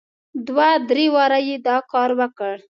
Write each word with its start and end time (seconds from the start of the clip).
دوه 0.47 0.69
درې 0.89 1.05
واره 1.15 1.39
یې 1.47 1.55
دا 1.67 1.77
کار 1.91 2.09
وکړ. 2.19 2.55